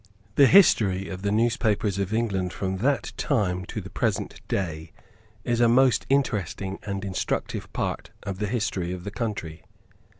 The 0.33 0.47
history 0.47 1.09
of 1.09 1.21
the 1.21 1.31
newspapers 1.31 1.99
of 1.99 2.11
England 2.11 2.51
from 2.53 2.77
that 2.77 3.13
time 3.17 3.65
to 3.65 3.79
the 3.79 3.91
present 3.91 4.41
day 4.47 4.93
is 5.43 5.61
a 5.61 5.69
most 5.69 6.07
interesting 6.09 6.79
and 6.81 7.05
instructive 7.05 7.71
part 7.71 8.09
of 8.23 8.39
the 8.39 8.47
history 8.47 8.93
of 8.93 9.03
the 9.03 9.11
country. 9.11 9.63